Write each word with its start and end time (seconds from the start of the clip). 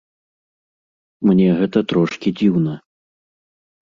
Мне 1.29 1.47
гэта 1.59 1.85
трошкі 1.93 2.29
дзіўна. 2.43 2.73